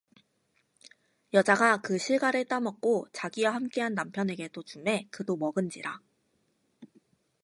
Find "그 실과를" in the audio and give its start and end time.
1.81-2.45